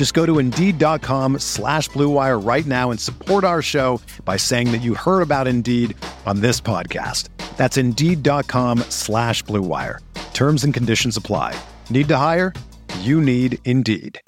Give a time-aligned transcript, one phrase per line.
[0.00, 4.80] Just go to Indeed.com slash BlueWire right now and support our show by saying that
[4.80, 7.28] you heard about Indeed on this podcast.
[7.58, 9.98] That's Indeed.com slash BlueWire.
[10.32, 11.54] Terms and conditions apply.
[11.90, 12.54] Need to hire?
[13.00, 14.18] You need Indeed.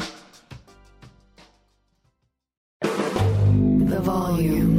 [2.83, 4.77] The volume.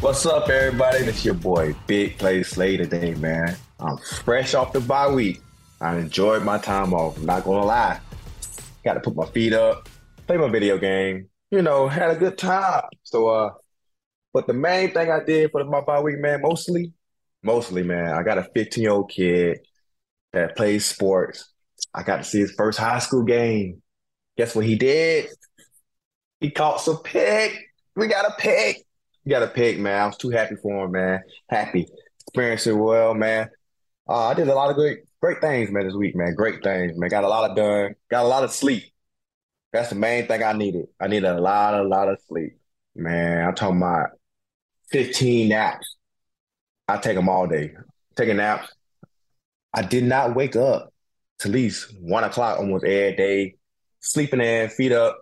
[0.00, 1.04] What's up, everybody?
[1.04, 3.56] It's your boy Big Play Slay today, man.
[3.82, 5.42] I'm fresh off the bye week.
[5.80, 7.16] I enjoyed my time off.
[7.16, 8.00] I'm not gonna lie.
[8.84, 9.88] Got to put my feet up,
[10.26, 11.28] play my video game.
[11.50, 12.84] You know, had a good time.
[13.02, 13.50] So, uh,
[14.32, 16.92] but the main thing I did for my bye week, man, mostly,
[17.42, 19.60] mostly, man, I got a 15 year old kid
[20.32, 21.50] that plays sports.
[21.94, 23.82] I got to see his first high school game.
[24.36, 25.28] Guess what he did?
[26.40, 27.58] He caught some pig.
[27.96, 28.76] We got a pig.
[29.24, 30.00] We got a pig, man.
[30.00, 31.22] I was too happy for him, man.
[31.48, 31.86] Happy.
[32.20, 33.50] Experiencing well, man.
[34.10, 36.34] Uh, I did a lot of great, great things, man, this week, man.
[36.34, 37.08] Great things, man.
[37.08, 37.94] Got a lot of done.
[38.10, 38.82] Got a lot of sleep.
[39.72, 40.86] That's the main thing I needed.
[40.98, 42.58] I needed a lot, a lot of sleep,
[42.96, 43.46] man.
[43.46, 44.08] I'm talking about
[44.90, 45.94] 15 naps.
[46.88, 47.72] I take them all day.
[48.16, 48.74] Taking naps.
[49.72, 50.92] I did not wake up
[51.38, 53.54] to at least one o'clock almost every day.
[54.00, 55.20] Sleeping in, feet up.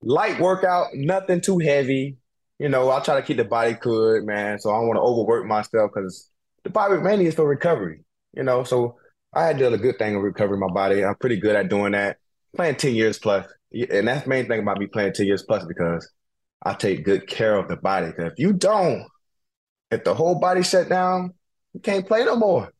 [0.00, 2.16] Light workout, nothing too heavy.
[2.58, 4.58] You know, I try to keep the body good, man.
[4.58, 6.31] So I don't want to overwork myself because
[6.64, 8.04] the body mainly is for recovery.
[8.32, 8.96] You know, so
[9.32, 11.04] I had done a good thing of recovering my body.
[11.04, 12.18] I'm pretty good at doing that.
[12.56, 13.46] Playing 10 years plus.
[13.72, 16.10] And that's the main thing about me playing 10 years plus because
[16.62, 18.06] I take good care of the body.
[18.06, 19.06] Because if you don't,
[19.90, 21.32] if the whole body shut down,
[21.72, 22.72] you can't play no more.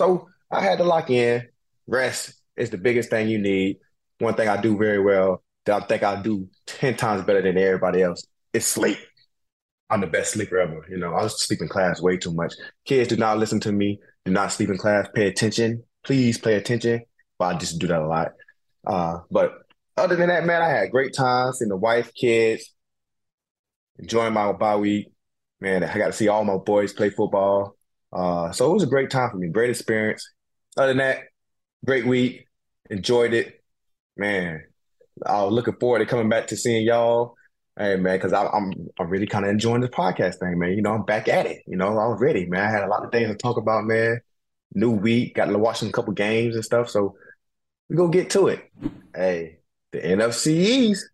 [0.00, 1.48] So I had to lock in.
[1.86, 3.78] Rest is the biggest thing you need.
[4.18, 7.56] One thing I do very well that I think I do 10 times better than
[7.56, 8.98] everybody else is sleep.
[9.92, 10.86] I'm the best sleeper ever.
[10.88, 12.54] You know, I was sleeping class way too much.
[12.86, 14.00] Kids do not listen to me.
[14.24, 15.06] Do not sleep in class.
[15.14, 15.84] Pay attention.
[16.02, 17.02] Please pay attention.
[17.38, 18.32] But I just do that a lot.
[18.86, 19.52] Uh, but
[19.98, 22.72] other than that, man, I had great times seeing the wife, kids,
[23.98, 25.12] enjoying my bye week.
[25.60, 27.76] Man, I got to see all my boys play football.
[28.10, 29.48] Uh, so it was a great time for me.
[29.48, 30.26] Great experience.
[30.74, 31.18] Other than that,
[31.84, 32.46] great week.
[32.88, 33.62] Enjoyed it.
[34.16, 34.62] Man,
[35.26, 37.36] I was looking forward to coming back to seeing y'all.
[37.78, 40.72] Hey man, because I'm I'm really kind of enjoying this podcast thing, man.
[40.72, 41.62] You know, I'm back at it.
[41.66, 42.60] You know, I was ready, man.
[42.60, 44.20] I had a lot of things to talk about, man.
[44.74, 46.90] New week, got to watch a couple games and stuff.
[46.90, 47.16] So
[47.88, 48.70] we gonna get to it.
[49.14, 49.58] Hey,
[49.92, 51.08] the NFC East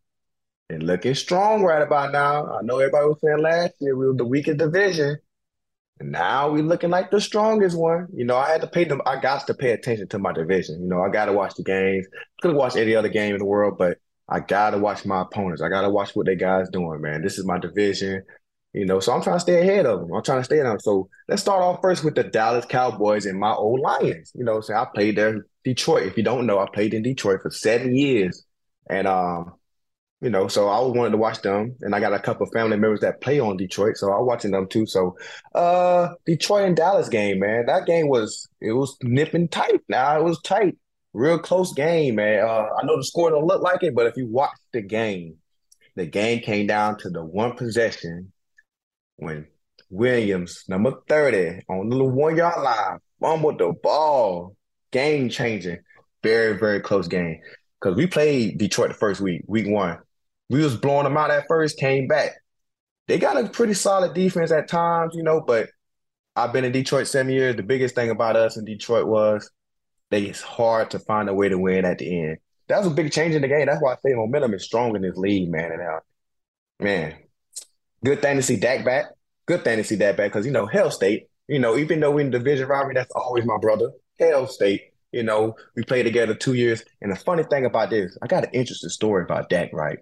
[0.71, 2.47] and looking strong right about now.
[2.47, 5.17] I know everybody was saying last year we were the weakest division,
[6.01, 8.09] and now we're looking like the strongest one.
[8.15, 9.01] You know, I had to pay them.
[9.07, 10.81] I got to pay attention to my division.
[10.83, 12.07] You know, I got to watch the games.
[12.43, 15.63] Could watch any other game in the world, but I gotta watch my opponents.
[15.63, 17.23] I gotta watch what they guys doing, man.
[17.23, 18.23] This is my division,
[18.75, 19.01] you know.
[19.01, 20.13] So I'm trying to stay ahead of them.
[20.13, 20.79] I'm trying to stay on.
[20.81, 24.33] So let's start off first with the Dallas Cowboys and my old Lions.
[24.35, 26.07] You know, so I played there, Detroit.
[26.07, 28.45] If you don't know, I played in Detroit for seven years,
[28.91, 29.55] and um,
[30.21, 32.77] you know, so I wanted to watch them, and I got a couple of family
[32.77, 34.85] members that play on Detroit, so I watching them too.
[34.85, 35.17] So,
[35.55, 39.81] uh, Detroit and Dallas game, man, that game was it was nipping tight.
[39.89, 40.77] Now it was tight
[41.19, 42.45] real close game, man.
[42.45, 45.37] Uh, I know the score don't look like it, but if you watch the game,
[45.97, 48.33] the game came down to the one possession
[49.17, 49.47] when
[49.91, 54.57] Williams, number 30, on the one yard line, fumbled the ball.
[54.93, 55.79] Game changing.
[56.23, 57.41] Very, very close game.
[57.81, 59.99] Because we played Detroit the first week, week one.
[60.49, 62.33] We was blowing them out at first, came back.
[63.07, 65.69] They got a pretty solid defense at times, you know, but
[66.37, 67.57] I've been in Detroit seven years.
[67.57, 69.51] The biggest thing about us in Detroit was
[70.11, 72.39] they it's hard to find a way to win at the end.
[72.69, 73.67] That was a big change in the game.
[73.67, 75.73] That's why I say momentum is strong in this league, man.
[75.73, 76.01] And uh,
[76.81, 77.17] man,
[78.05, 79.07] good thing to see Dak back.
[79.47, 81.29] Good thing to see Dak back because you know Hail State.
[81.47, 83.91] You know, even though we're in division rivalry, that's always my brother.
[84.19, 84.83] Hail State.
[85.13, 86.85] You know, we played together two years.
[87.01, 89.73] And the funny thing about this, I got an interesting story about Dak.
[89.73, 89.99] Right,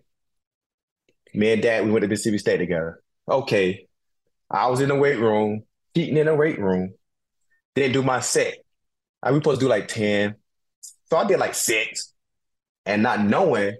[1.34, 3.00] Me and Dak, we went to Mississippi State together.
[3.28, 3.86] Okay,
[4.50, 5.62] I was in the weight room,
[5.94, 6.94] cheating in the weight room.
[7.76, 8.56] Didn't do my set.
[9.26, 10.36] I was supposed to do like ten,
[11.10, 12.12] so I did like six,
[12.84, 13.76] and not knowing,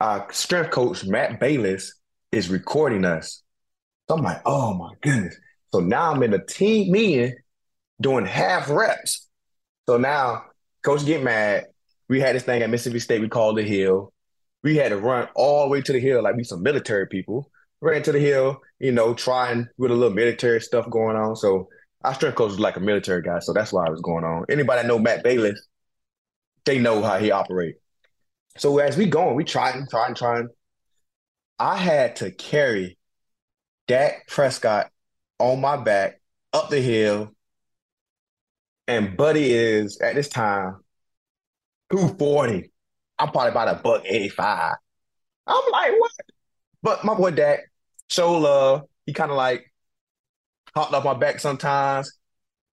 [0.00, 1.92] our strength coach Matt Balis
[2.30, 3.42] is recording us.
[4.06, 5.34] So I'm like, oh my goodness.
[5.72, 7.36] So now I'm in a team meeting
[8.02, 9.28] doing half reps.
[9.88, 10.42] So now
[10.82, 11.66] coach get mad.
[12.10, 14.12] We had this thing at Mississippi State we called the hill.
[14.62, 17.50] We had to run all the way to the hill like we some military people.
[17.80, 21.34] Ran to the hill, you know, trying with a little military stuff going on.
[21.34, 21.68] So
[22.02, 24.46] our strength coach was like a military guy, so that's why it was going on.
[24.48, 25.58] Anybody know Matt Balis,
[26.64, 27.76] they know how he operate.
[28.56, 30.48] So as we going, we trying, trying, trying.
[31.58, 32.98] I had to carry
[33.86, 34.90] Dak Prescott
[35.38, 36.20] on my back
[36.52, 37.32] up the hill.
[38.88, 40.76] And Buddy is at this time
[41.90, 42.70] 240.
[43.18, 44.74] I'm probably about a buck 85.
[45.46, 46.12] I'm like, what?
[46.82, 47.60] But my boy Dak,
[48.08, 48.82] show love.
[49.06, 49.69] He kind of like
[50.74, 52.12] hopped off my back sometimes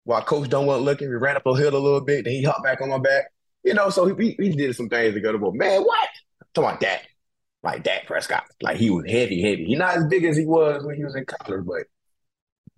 [0.03, 1.09] while Coach Don't wasn't looking.
[1.09, 3.25] We ran up a hill a little bit, then he hopped back on my back.
[3.63, 5.37] You know, so he, he did some things to together.
[5.37, 6.09] But man, what?
[6.41, 7.07] I'm talking about Dak.
[7.63, 8.45] Like Dak Prescott.
[8.61, 9.65] Like he was heavy, heavy.
[9.65, 11.83] He's not as big as he was when he was in college, but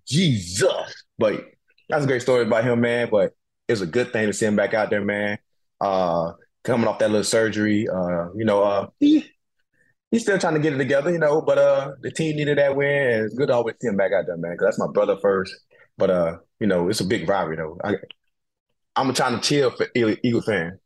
[0.08, 1.04] Jesus.
[1.20, 1.46] But
[1.88, 3.10] that's a great story about him, man.
[3.12, 3.34] But
[3.68, 5.38] it's a good thing to see him back out there, man.
[5.80, 6.34] Uh
[6.64, 7.88] coming off that little surgery.
[7.88, 9.29] Uh, you know, uh he
[10.12, 12.76] he's still trying to get it together, you know, but uh the team needed that
[12.76, 14.58] win and it's good to always see him back out there, man.
[14.58, 15.56] Cause that's my brother first.
[15.98, 17.78] But uh, you know, it's a big rivalry though.
[17.84, 17.96] I
[18.96, 20.80] I'm trying to chill for Eagle fan.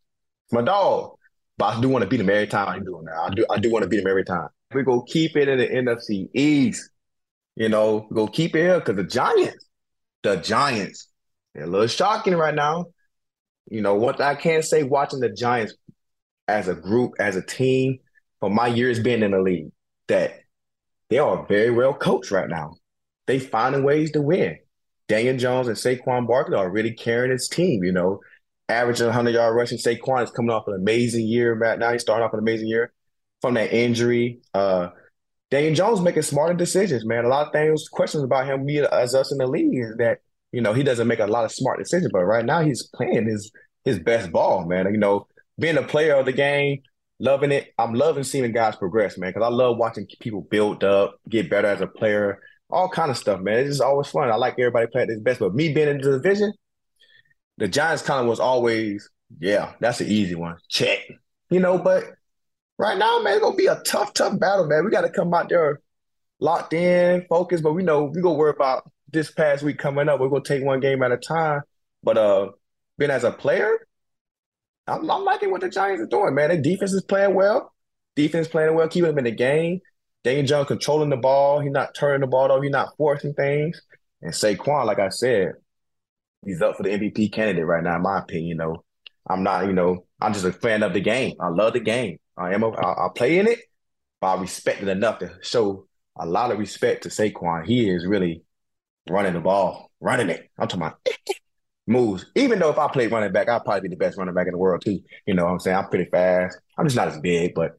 [0.51, 1.17] My dog.
[1.57, 3.25] But I do want to beat him every time I do it now.
[3.25, 4.49] I do I do want to beat him every time.
[4.73, 6.89] We go keep it in the NFC East.
[7.55, 9.67] You know, go keep it here because the Giants,
[10.23, 11.09] the Giants,
[11.53, 12.87] they're a little shocking right now.
[13.69, 15.75] You know, what I can't say watching the Giants
[16.47, 17.99] as a group, as a team,
[18.43, 19.71] for my years being in the league,
[20.09, 20.41] that
[21.09, 22.73] they are very well coached right now.
[23.25, 24.57] They finding ways to win.
[25.07, 28.19] Daniel Jones and Saquon Barkley are really carrying his team, you know
[28.69, 29.77] averaging 100 yard rushing.
[29.77, 31.55] Saquon is coming off an amazing year.
[31.77, 32.91] Now he's starting off an amazing year
[33.41, 34.39] from that injury.
[34.53, 34.89] Uh,
[35.51, 37.25] Daniel Jones making smarter decisions, man.
[37.25, 40.19] A lot of things, questions about him, me as us in the league, is that
[40.51, 43.27] you know he doesn't make a lot of smart decisions, but right now he's playing
[43.27, 43.51] his
[43.85, 44.91] his best ball, man.
[44.91, 45.27] You know,
[45.59, 46.81] being a player of the game,
[47.19, 47.73] loving it.
[47.77, 51.67] I'm loving seeing guys progress, man, because I love watching people build up, get better
[51.67, 52.39] as a player,
[52.69, 53.59] all kind of stuff, man.
[53.59, 54.29] It's just always fun.
[54.29, 56.53] I like everybody playing his best, but me being in the division,
[57.57, 60.57] the Giants kind of was always, yeah, that's an easy one.
[60.69, 60.99] Check.
[61.49, 62.05] You know, but
[62.77, 64.83] right now, man, it's gonna be a tough, tough battle, man.
[64.83, 65.79] We gotta come out there
[66.39, 70.19] locked in, focused, but we know we gonna worry about this past week coming up.
[70.19, 71.61] We're gonna take one game at a time.
[72.01, 72.49] But uh
[72.97, 73.87] being as a player,
[74.87, 76.49] I'm, I'm liking what the Giants are doing, man.
[76.49, 77.73] Their defense is playing well.
[78.15, 79.81] Defense playing well, keeping them in the game.
[80.23, 81.59] Daniel Jones controlling the ball.
[81.59, 82.63] He's not turning the ball over.
[82.63, 83.81] He's not forcing things.
[84.21, 85.53] And Saquon, like I said,
[86.45, 88.47] he's up for the MVP candidate right now, in my opinion.
[88.47, 88.83] You know,
[89.29, 91.35] I'm not, you know, I'm just a fan of the game.
[91.39, 92.19] I love the game.
[92.37, 93.59] I am, a, I, I play in it,
[94.21, 95.87] but I respect it enough to show
[96.17, 97.65] a lot of respect to Saquon.
[97.65, 98.43] He is really
[99.09, 100.49] running the ball, running it.
[100.57, 100.99] I'm talking about
[101.87, 102.25] moves.
[102.35, 104.53] Even though if I played running back, I'd probably be the best running back in
[104.53, 104.99] the world too.
[105.25, 105.77] You know what I'm saying?
[105.77, 106.57] I'm pretty fast.
[106.77, 107.71] I'm just not as big, but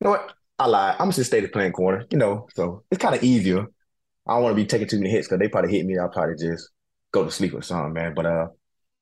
[0.00, 0.32] you know what?
[0.58, 0.96] I lie.
[0.98, 3.66] I'm just stay the playing corner, you know, so it's kind of easier.
[4.26, 5.98] I don't want to be taking too many hits because they probably hit me.
[5.98, 6.70] I'll probably just
[7.10, 8.14] go to sleep or something, man.
[8.14, 8.48] But uh,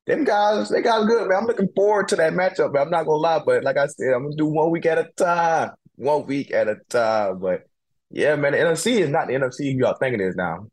[0.06, 1.38] them guys, they got good, man.
[1.38, 2.84] I'm looking forward to that matchup, man.
[2.84, 5.08] I'm not gonna lie, but like I said, I'm gonna do one week at a
[5.16, 7.38] time, one week at a time.
[7.38, 7.64] But
[8.10, 10.66] yeah, man, the NFC is not the NFC y'all thinking it is now.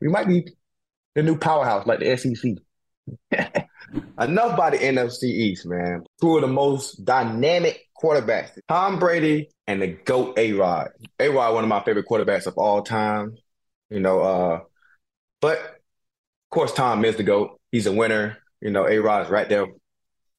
[0.00, 0.46] We might be
[1.14, 2.52] the new powerhouse like the SEC.
[4.20, 6.02] Enough by the NFC East, man.
[6.20, 10.88] Two of the most dynamic quarterbacks, Tom Brady and the GOAT A Rod.
[11.18, 13.36] A Rod, one of my favorite quarterbacks of all time.
[13.90, 14.60] You know, uh,
[15.40, 17.60] but of course, Tom is the GOAT.
[17.72, 18.38] He's a winner.
[18.60, 19.66] You know, A Rod's right there,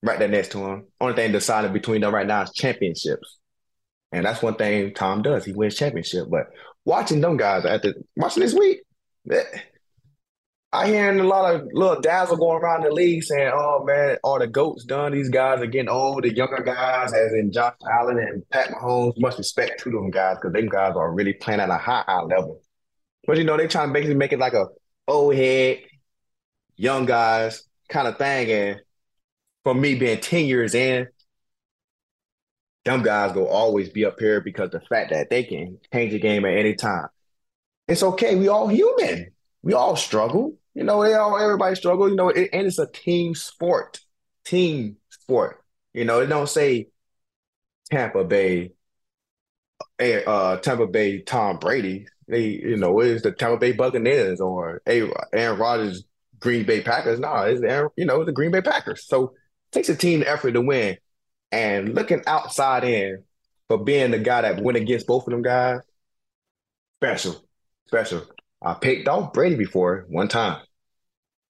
[0.01, 0.88] right there next to him.
[1.00, 3.38] Only thing decided between them right now is championships.
[4.12, 5.45] And that's one thing Tom does.
[5.45, 6.27] He wins championship.
[6.29, 6.47] But
[6.86, 8.79] watching them guys after watching this week,
[9.31, 9.43] eh,
[10.74, 14.38] I hearing a lot of little dazzle going around the league saying, "Oh man, all
[14.38, 15.13] the goats done.
[15.13, 16.24] These guys are getting old.
[16.24, 20.38] The younger guys, as in Josh Allen and Pat Mahomes, much respect to them guys
[20.38, 22.62] because them guys are really playing at a high, high level.
[23.25, 24.67] But you know, they trying to basically make it like a
[25.07, 25.79] old head
[26.75, 28.51] young guys kind of thing.
[28.51, 28.81] And
[29.63, 31.07] for me being 10 years in,
[32.86, 36.19] them guys will always be up here because the fact that they can change the
[36.19, 37.07] game at any time.
[37.88, 38.36] It's okay.
[38.36, 39.31] We all human.
[39.64, 40.58] We all struggle.
[40.74, 42.10] You know, they all everybody struggle.
[42.10, 44.00] You know, it, and it's a team sport.
[44.46, 45.64] Team sport.
[45.94, 46.90] You know, it don't say
[47.90, 48.72] Tampa Bay
[50.00, 52.08] uh, Tampa Bay Tom Brady.
[52.28, 56.04] They, you know, it's the Tampa Bay Buccaneers or Aaron Rodgers
[56.40, 57.20] Green Bay Packers.
[57.20, 59.08] No, it's Aaron, you know the Green Bay Packers.
[59.08, 60.98] So it takes a team effort to win.
[61.52, 63.24] And looking outside in
[63.70, 65.80] for being the guy that went against both of them guys,
[67.00, 67.44] special,
[67.88, 68.24] special.
[68.62, 70.62] I picked off Brady before one time.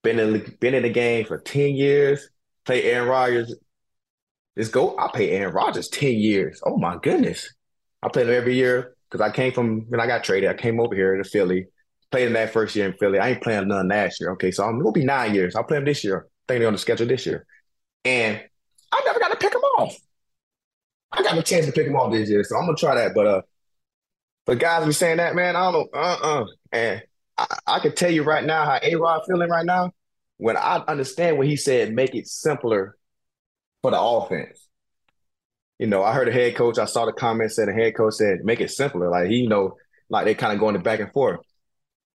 [0.04, 2.30] Been in been in the game for ten years.
[2.66, 3.56] Play Aaron Rodgers.
[4.56, 4.98] Let's go.
[4.98, 6.62] I pay Aaron Rodgers ten years.
[6.66, 7.54] Oh my goodness.
[8.04, 10.50] I played him every year because I came from when I got traded.
[10.50, 11.68] I came over here to Philly.
[12.12, 13.20] Played in that first year in Philly.
[13.20, 14.32] I ain't playing none last year.
[14.32, 15.56] Okay, so I'm gonna be nine years.
[15.56, 16.28] I'll play him this year.
[16.48, 17.46] I think they're on the schedule this year.
[18.06, 18.42] And
[18.92, 19.98] I never got to pick him off.
[21.12, 23.14] I got a chance to pick him off this year, so I'm gonna try that.
[23.14, 23.42] But uh,
[24.48, 26.00] but guys be saying that, man, I don't know.
[26.00, 26.46] Uh-uh.
[26.72, 27.04] And
[27.38, 29.92] I, I can tell you right now how A Rod feeling right now.
[30.38, 32.96] When I understand when he said make it simpler
[33.82, 34.68] for the offense.
[35.80, 38.16] You know, I heard a head coach, I saw the comment said a head coach
[38.16, 39.10] said, make it simpler.
[39.10, 39.76] Like he, you know,
[40.10, 41.42] like they kind of going back and forth.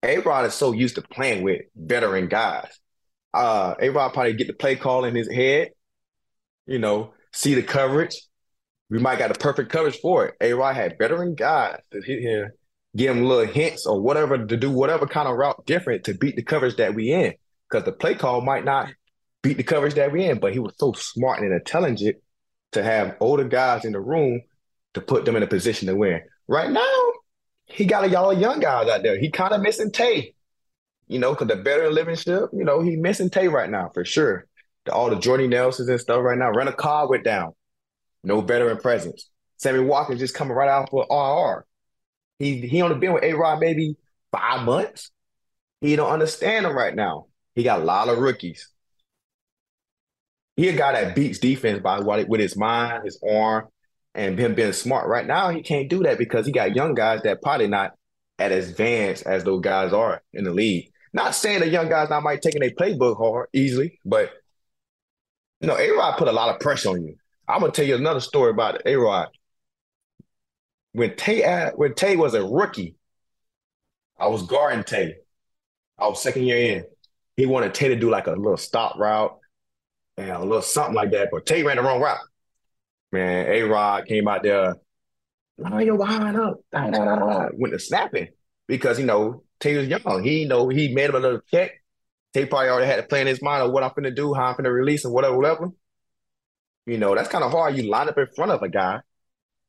[0.02, 2.70] A Rod is so used to playing with veteran guys.
[3.32, 5.70] Uh A Rod probably get the play call in his head,
[6.66, 8.20] you know, see the coverage,
[8.90, 10.34] we might got the perfect coverage for it.
[10.40, 12.50] A Rod had veteran guys to hit him,
[12.96, 16.36] give him little hints or whatever to do whatever kind of route different to beat
[16.36, 17.34] the coverage that we in.
[17.68, 18.88] Because the play call might not
[19.42, 22.16] beat the coverage that we in, but he was so smart and intelligent
[22.72, 24.40] to have older guys in the room
[24.94, 26.22] to put them in a position to win.
[26.46, 27.12] Right now,
[27.66, 29.18] he got a y'all young guys out there.
[29.18, 30.34] He kind of missing Tay,
[31.06, 34.06] you know, because the better living ship, you know, he missing Tay right now for
[34.06, 34.46] sure.
[34.86, 36.50] The, all the Jordy Nelsons and stuff right now.
[36.50, 37.52] Run a car went down
[38.24, 39.30] no veteran presence.
[39.56, 41.66] Sammy Watkins just coming right out for RR.
[42.38, 43.96] He he only been with A Rod maybe
[44.30, 45.10] five months.
[45.80, 47.26] He don't understand him right now.
[47.54, 48.68] He got a lot of rookies.
[50.56, 53.68] He a guy that beats defense by what with his mind, his arm,
[54.14, 55.08] and him being smart.
[55.08, 57.92] Right now, he can't do that because he got young guys that probably not
[58.38, 60.90] at as advanced as those guys are in the league.
[61.12, 64.32] Not saying the young guys not might taking a playbook hard easily, but
[65.60, 67.16] you know, A Rod put a lot of pressure on you.
[67.48, 69.28] I'm gonna tell you another story about A Rod.
[70.92, 72.96] When Tay when Tay was a rookie,
[74.18, 75.16] I was guarding Tay.
[75.98, 76.84] I was second year in.
[77.36, 79.38] He wanted Tay to do like a little stop route
[80.18, 82.18] and a little something like that, but Tay ran the wrong route.
[83.12, 84.76] Man, A Rod came out there,
[85.56, 88.28] line your behind up, went to snapping
[88.66, 90.22] because you know Tay was young.
[90.22, 91.72] He know he made him a little check.
[92.34, 94.48] Tay probably already had a plan in his mind of what I'm gonna do, how
[94.48, 95.70] I'm gonna release, and whatever, whatever.
[96.88, 97.76] You know, that's kind of hard.
[97.76, 99.00] You line up in front of a guy,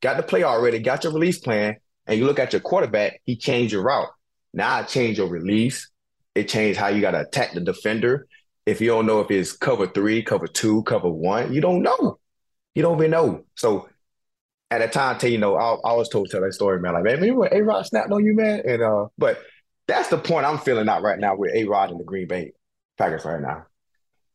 [0.01, 1.75] got the play already, got your release plan,
[2.07, 4.07] and you look at your quarterback, he changed your route.
[4.53, 5.89] Now I change your release.
[6.33, 8.25] It changed how you got to attack the defender.
[8.65, 12.19] If you don't know if it's cover three, cover two, cover one, you don't know.
[12.73, 13.43] You don't even know.
[13.55, 13.89] So
[14.71, 16.93] at a time, tell you know, I, I was told to tell that story, man.
[16.93, 18.61] Like, man, remember when A Rod snapped on you, man?
[18.65, 19.41] And uh, but
[19.87, 22.53] that's the point I'm feeling out right now with A Rod and the Green Bay
[22.97, 23.65] Packers right now.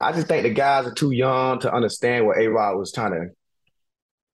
[0.05, 3.13] I just think the guys are too young to understand what A Rod was trying
[3.13, 3.29] to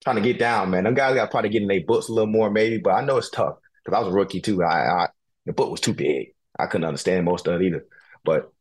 [0.02, 0.84] trying to get down, man.
[0.84, 3.18] Them guys got probably get in their books a little more, maybe, but I know
[3.18, 4.62] it's tough because I was a rookie too.
[4.64, 5.08] I, I,
[5.46, 6.34] the book was too big.
[6.58, 7.84] I couldn't understand most of it either.
[8.24, 8.52] But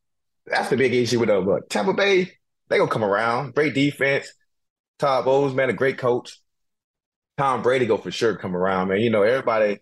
[0.45, 1.45] that's the big issue with them.
[1.45, 2.31] But Tampa Bay,
[2.67, 3.55] they gonna come around.
[3.55, 4.31] Great defense.
[4.99, 6.39] Todd Bowles, man, a great coach.
[7.37, 8.99] Tom Brady go for sure come around, man.
[8.99, 9.79] You know, everybody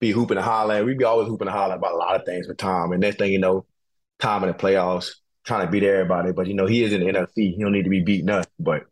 [0.00, 0.84] be hooping and hollering.
[0.84, 2.92] We be always hooping and hollering about a lot of things with Tom.
[2.92, 3.64] And next thing you know,
[4.18, 5.12] Tom in the playoffs,
[5.46, 7.54] trying to beat everybody, but you know he is in the NFC.
[7.54, 8.46] He don't need to be beating us.
[8.58, 8.82] But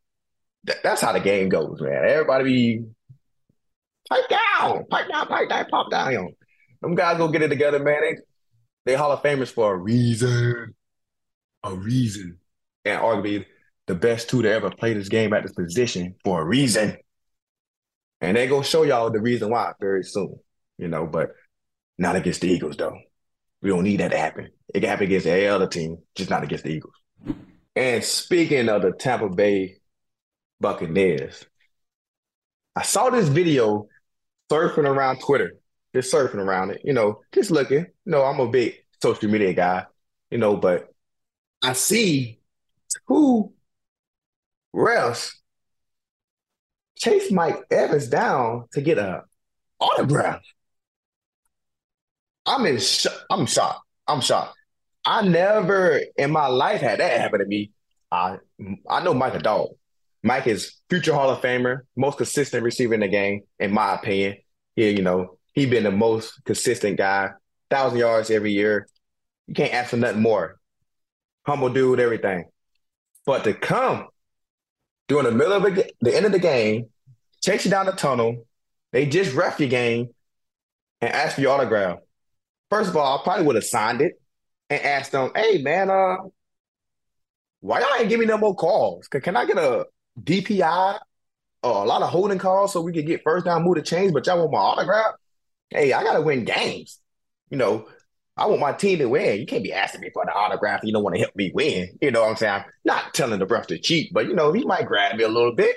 [0.67, 2.05] th- that's how the game goes, man.
[2.07, 2.85] Everybody be
[4.09, 6.35] pipe down, pipe down, pipe down, pop down.
[6.81, 8.01] Them guys go get it together, man.
[8.03, 8.17] They
[8.87, 10.75] they Hall of Famers for a reason,
[11.63, 12.39] a reason,
[12.85, 13.47] and arguably
[13.87, 16.97] the best two to ever play this game at this position for a reason.
[18.21, 20.39] And they go show y'all the reason why very soon,
[20.79, 21.07] you know.
[21.07, 21.31] But
[21.99, 22.97] not against the Eagles, though.
[23.61, 24.51] We don't need that to happen.
[24.75, 26.95] It can happen against any other team, just not against the Eagles.
[27.77, 29.77] And speaking of the Tampa Bay
[30.61, 31.45] Buccaneers,
[32.77, 33.87] I saw this video
[34.51, 35.57] surfing around Twitter,
[35.95, 37.87] just surfing around it, you know, just looking.
[38.05, 39.87] You know, I'm a big social media guy,
[40.31, 40.93] you know, but
[41.63, 42.41] I see
[43.09, 43.53] two
[44.75, 45.33] refs
[46.97, 49.23] chase Mike Evans down to get a
[49.79, 50.43] autograph.
[52.47, 52.79] I'm in.
[52.79, 53.81] Sh- I'm shocked.
[54.07, 54.57] I'm shocked.
[55.05, 57.71] I never in my life had that happen to me.
[58.11, 58.39] I
[58.89, 59.71] I know Mike a dog.
[60.23, 64.37] Mike is future Hall of Famer, most consistent receiver in the game, in my opinion.
[64.75, 67.31] He, you know, he been the most consistent guy,
[67.71, 68.89] thousand yards every year.
[69.47, 70.59] You can't ask for nothing more.
[71.47, 72.47] Humble dude, everything.
[73.27, 74.09] But to come
[75.09, 76.87] during the middle of the, the end of the game,
[77.43, 78.47] chase you down the tunnel,
[78.93, 80.09] They just ref your game
[81.01, 81.99] and ask for your autograph.
[82.71, 84.15] First of all, I probably would have signed it
[84.71, 86.17] and ask them, "Hey, man, uh,
[87.61, 89.09] why y'all ain't give me no more calls?
[89.09, 89.87] Can I get a
[90.23, 90.99] DPI
[91.63, 94.13] or a lot of holding calls so we could get first down, move the chains?
[94.13, 95.15] But y'all want my autograph?
[95.71, 97.01] Hey, I gotta win games.
[97.51, 97.87] You know,
[98.37, 99.41] I want my team to win.
[99.41, 100.81] You can't be asking me for the autograph.
[100.83, 101.97] You don't want to help me win.
[102.03, 102.53] You know what I'm saying?
[102.53, 105.29] I'm not telling the ref to cheat, but you know, he might grab me a
[105.29, 105.77] little bit.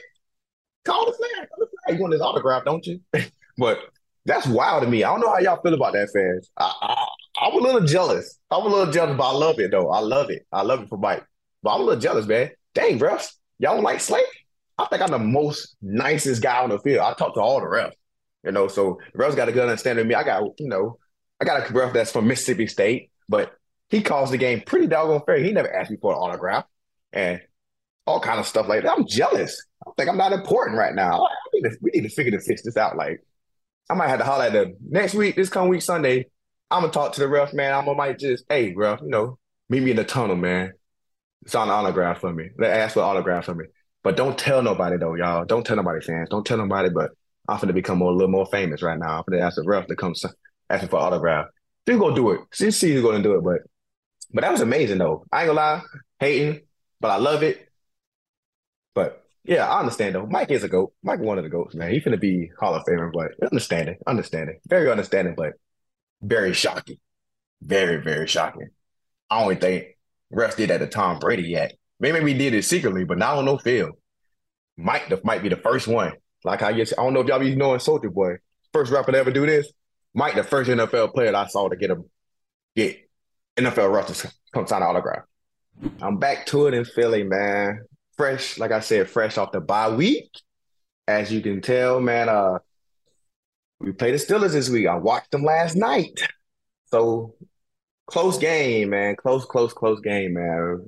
[0.84, 1.48] Call the flag.
[1.50, 1.98] Call the flag.
[1.98, 3.00] You want his autograph, don't you?
[3.58, 3.80] but
[4.26, 5.04] that's wild to me.
[5.04, 6.50] I don't know how y'all feel about that, fans.
[6.58, 7.08] I, I,
[7.40, 8.40] I'm a little jealous.
[8.50, 9.90] I'm a little jealous, but I love it though.
[9.90, 10.46] I love it.
[10.52, 11.24] I love it for Mike.
[11.64, 12.52] But I'm a little jealous, man.
[12.74, 13.34] Dang, refs.
[13.60, 14.22] Y'all don't like Slay?
[14.78, 17.02] I think I'm the most nicest guy on the field.
[17.02, 17.94] I talk to all the refs.
[18.44, 20.16] You know, so the refs got a good understanding of me.
[20.16, 20.98] I got, you know,
[21.42, 23.54] I got a ref that's from Mississippi State, but
[23.90, 25.38] he calls the game pretty doggone fair.
[25.38, 26.66] He never asked me for an autograph
[27.12, 27.42] and
[28.06, 28.92] all kind of stuff like that.
[28.92, 29.62] I'm jealous.
[29.86, 31.28] I think I'm not important right now.
[31.54, 32.96] Need to, we need to figure to fix this out.
[32.96, 33.24] Like,
[33.90, 36.28] I might have to holler at the next week, this coming week Sunday.
[36.70, 37.74] I'm gonna talk to the ref, man.
[37.74, 40.74] I'm gonna might just, hey, ref, you know, meet me in the tunnel, man.
[41.46, 42.50] Sign an autograph for me.
[42.58, 43.66] They ask for autograph for me.
[44.04, 45.46] But don't tell nobody though, y'all.
[45.46, 46.30] Don't tell nobody, fans.
[46.30, 46.90] Don't tell nobody.
[46.90, 47.12] But
[47.48, 49.18] I'm gonna become a little more famous right now.
[49.18, 50.14] I'm gonna ask the ref to come
[50.70, 51.48] asking for autograph.
[51.88, 52.42] She's gonna do it.
[52.52, 53.62] She she's gonna do it, but
[54.34, 55.26] but that was amazing though.
[55.32, 55.82] I ain't gonna lie,
[56.20, 56.62] hating,
[57.00, 57.70] but I love it.
[58.94, 60.26] But yeah, I understand though.
[60.26, 60.94] Mike is a goat.
[61.02, 61.92] Mike one of the goats, man.
[61.92, 65.54] He's gonna be Hall of Famer, but understanding, understanding, very understanding, but
[66.22, 66.98] very shocking,
[67.62, 68.70] very very shocking.
[69.30, 69.98] I don't think
[70.34, 71.74] refs did that to Tom Brady yet.
[72.00, 73.94] Maybe we did it secretly, but not on no field.
[74.78, 76.14] Mike the, might be the first one.
[76.44, 78.38] Like I guess I don't know if y'all be knowing Soulja Boy,
[78.74, 79.72] first rapper to ever do this.
[80.14, 81.98] Mike, the first NFL player I saw to get a
[82.76, 83.10] get
[83.58, 85.24] NFL roster to come sign an autograph.
[86.02, 87.86] I'm back to it in Philly, man.
[88.16, 90.32] Fresh, like I said, fresh off the bye week.
[91.08, 92.60] As you can tell, man, uh,
[93.80, 94.88] we played the Steelers this week.
[94.88, 96.20] I watched them last night.
[96.86, 97.36] So
[98.08, 99.16] close game, man.
[99.16, 100.88] Close, close, close game, man.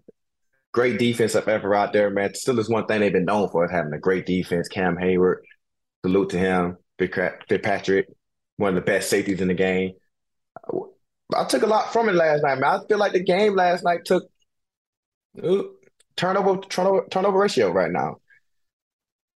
[0.72, 2.30] Great defense up ever out there, man.
[2.30, 4.68] Steelers one thing they've been known for is having a great defense.
[4.68, 5.38] Cam Heyward,
[6.04, 6.78] salute to him.
[6.98, 8.08] Fitzpatrick,
[8.58, 9.94] one of the best safeties in the game.
[11.36, 12.82] I took a lot from it last night, man.
[12.82, 14.24] I feel like the game last night took
[15.42, 15.64] uh,
[16.16, 18.18] turnover turnover turnover ratio right now.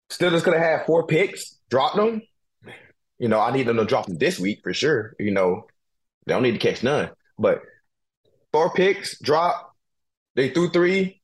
[0.09, 2.21] Still just could have had four picks, dropped them.
[3.21, 5.15] You know, I need them to drop them this week for sure.
[5.19, 5.67] You know,
[6.25, 7.11] they don't need to catch none.
[7.37, 7.61] But
[8.51, 9.75] four picks, drop.
[10.35, 11.21] They threw three.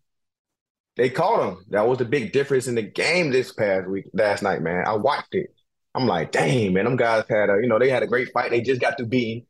[0.96, 1.66] They caught them.
[1.72, 4.84] That was the big difference in the game this past week, last night, man.
[4.86, 5.48] I watched it.
[5.96, 8.52] I'm like, dang, man, them guys had a, you know, they had a great fight.
[8.52, 9.48] They just got to beat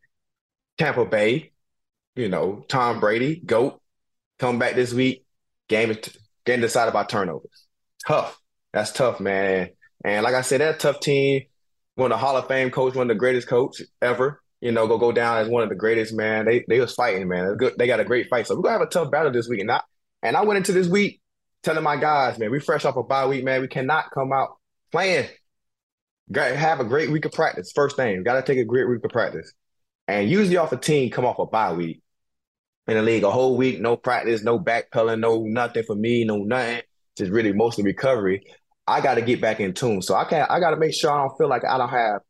[0.77, 1.51] Tampa Bay,
[2.15, 3.81] you know, Tom Brady, GOAT,
[4.39, 5.25] come back this week.
[5.67, 5.97] Game is
[6.45, 7.67] getting decided by turnovers.
[8.07, 8.39] Tough.
[8.71, 9.71] That's tough, man.
[10.05, 11.43] And like I said, that tough team,
[11.97, 14.41] one of the Hall of Fame coach, one of the greatest coach ever.
[14.61, 16.45] You know, go go down as one of the greatest, man.
[16.45, 17.55] They they was fighting, man.
[17.57, 18.47] Good, they got a great fight.
[18.47, 19.61] So we're gonna have a tough battle this week.
[19.61, 19.81] And I
[20.23, 21.21] and I went into this week
[21.63, 23.61] telling my guys, man, we fresh off a bye week, man.
[23.61, 24.57] We cannot come out
[24.91, 25.27] playing
[26.35, 27.71] have a great week of practice.
[27.73, 29.53] First thing, got to take a great week of practice.
[30.07, 32.01] And usually off a team come off a bye week
[32.87, 36.37] in the league, a whole week, no practice, no backpedaling, no nothing for me, no
[36.37, 36.81] nothing,
[37.17, 38.45] just really mostly recovery.
[38.87, 40.01] I got to get back in tune.
[40.01, 42.21] So I can't, I got to make sure I don't feel like I don't have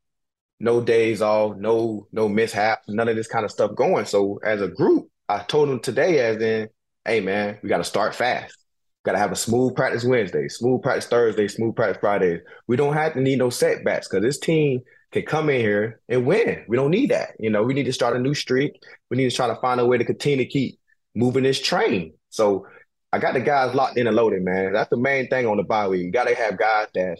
[0.59, 4.05] no days off, no, no mishaps, none of this kind of stuff going.
[4.05, 6.69] So as a group, I told them today as in,
[7.05, 8.57] hey man, we got to start fast.
[9.05, 12.41] Got to have a smooth practice Wednesday, smooth practice Thursday, smooth practice Friday.
[12.67, 16.25] We don't have to need no setbacks because this team can come in here and
[16.25, 16.65] win.
[16.67, 17.29] We don't need that.
[17.39, 18.73] You know, we need to start a new streak.
[19.09, 20.79] We need to try to find a way to continue to keep
[21.15, 22.13] moving this train.
[22.29, 22.67] So
[23.13, 24.73] I got the guys locked in and loaded, man.
[24.73, 26.03] That's the main thing on the bye week.
[26.03, 27.19] You got to have guys that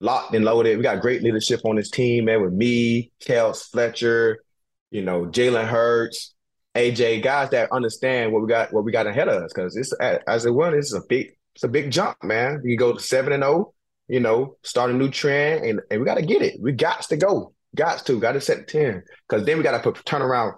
[0.00, 0.76] locked and loaded.
[0.76, 4.42] We got great leadership on this team, man, with me, Kels, Fletcher,
[4.90, 6.34] you know, Jalen Hurts,
[6.74, 9.92] AJ, guys that understand what we got, what we got ahead of us, because it's
[9.92, 12.60] as it was, it's a big, it's a big jump, man.
[12.64, 13.74] You go to seven and oh,
[14.08, 16.60] you know, start a new trend, and, and we got to get it.
[16.60, 19.72] We got to go, got to, got to set the ten, because then we got
[19.72, 20.54] to put turn around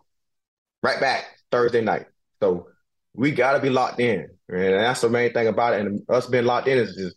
[0.82, 2.06] right back Thursday night.
[2.40, 2.68] So
[3.14, 5.86] we got to be locked in, and that's the main thing about it.
[5.86, 7.16] And us being locked in is just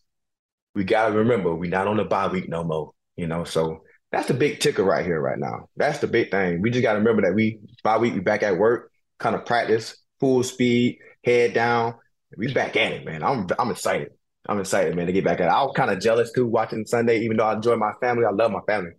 [0.73, 3.43] we got to remember we're not on the bye week no more, you know.
[3.43, 5.69] So that's the big ticker right here, right now.
[5.77, 6.61] That's the big thing.
[6.61, 9.45] We just got to remember that we bye week we back at work kind of
[9.45, 11.95] practice, full speed, head down.
[12.37, 13.23] We back at it, man.
[13.23, 14.09] I'm I'm excited.
[14.49, 15.51] I'm excited, man, to get back at it.
[15.51, 18.25] I was kind of jealous too watching Sunday, even though I enjoy my family.
[18.25, 18.91] I love my family.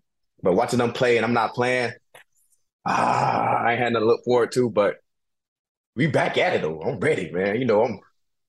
[0.42, 1.92] But watching them play and I'm not playing,
[2.86, 4.70] ah, I had to look forward to.
[4.70, 4.96] But
[5.94, 6.80] we back at it though.
[6.82, 7.56] I'm ready, man.
[7.56, 8.00] You know, I'm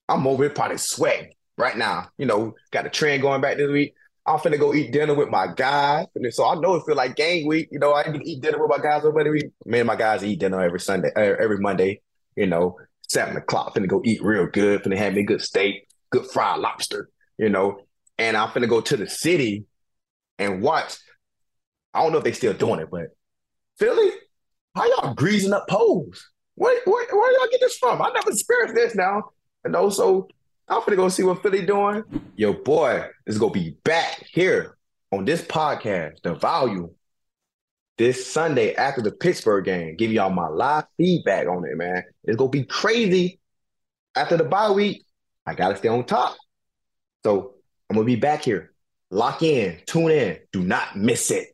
[0.10, 2.10] I'm over here probably sweating right now.
[2.17, 3.93] You know, got a trend going back this week.
[4.25, 6.08] I'm finna go eat dinner with my guys.
[6.32, 7.67] So I know it feel like gang week.
[7.71, 9.51] You know, I can eat dinner with my guys every week.
[9.65, 12.01] Me and my guys eat dinner every Sunday, uh, every Monday.
[12.36, 12.77] You know,
[13.10, 13.75] seven o'clock.
[13.75, 14.84] Finna go eat real good.
[14.84, 17.10] Finna have me good steak, good fried lobster.
[17.38, 17.79] You know,
[18.17, 19.65] and I'm finna go to the city
[20.39, 20.95] and watch.
[21.93, 23.08] I don't know if they still doing it, but
[23.77, 24.12] Philly,
[24.75, 26.29] how y'all greasing up poles?
[26.56, 28.02] Where, where, where y'all get this from?
[28.02, 29.32] I never experienced this now.
[29.63, 30.28] And also,
[30.68, 32.04] I'm gonna go see what Philly doing.
[32.36, 34.78] Your boy is gonna be back here
[35.12, 36.92] on this podcast, The Volume,
[37.98, 39.96] this Sunday after the Pittsburgh game.
[39.96, 42.04] Give y'all my live feedback on it, man.
[42.24, 43.39] It's gonna be crazy.
[44.16, 45.06] After the bye week,
[45.46, 46.36] I gotta stay on top.
[47.24, 47.56] So
[47.89, 48.74] I'm gonna be back here.
[49.12, 51.53] Lock in, tune in, do not miss it.